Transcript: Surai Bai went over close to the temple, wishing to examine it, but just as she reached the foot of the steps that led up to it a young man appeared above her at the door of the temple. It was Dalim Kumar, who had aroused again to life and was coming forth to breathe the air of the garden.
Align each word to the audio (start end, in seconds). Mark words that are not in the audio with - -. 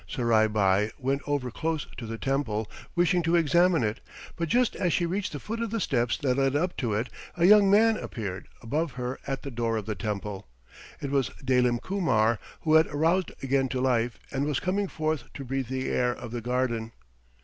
Surai 0.09 0.47
Bai 0.51 0.89
went 0.97 1.21
over 1.27 1.51
close 1.51 1.85
to 1.95 2.07
the 2.07 2.17
temple, 2.17 2.67
wishing 2.95 3.21
to 3.21 3.35
examine 3.35 3.83
it, 3.83 3.99
but 4.35 4.49
just 4.49 4.75
as 4.77 4.91
she 4.91 5.05
reached 5.05 5.31
the 5.31 5.39
foot 5.39 5.61
of 5.61 5.69
the 5.69 5.79
steps 5.79 6.17
that 6.17 6.39
led 6.39 6.55
up 6.55 6.75
to 6.75 6.93
it 6.95 7.07
a 7.37 7.45
young 7.45 7.69
man 7.69 7.97
appeared 7.97 8.47
above 8.63 8.93
her 8.93 9.19
at 9.27 9.43
the 9.43 9.51
door 9.51 9.77
of 9.77 9.85
the 9.85 9.93
temple. 9.93 10.47
It 11.01 11.11
was 11.11 11.29
Dalim 11.45 11.77
Kumar, 11.83 12.39
who 12.61 12.73
had 12.73 12.87
aroused 12.87 13.31
again 13.43 13.69
to 13.69 13.79
life 13.79 14.17
and 14.31 14.43
was 14.45 14.59
coming 14.59 14.87
forth 14.87 15.31
to 15.35 15.43
breathe 15.45 15.67
the 15.67 15.89
air 15.91 16.15
of 16.15 16.31
the 16.31 16.41
garden. 16.41 16.93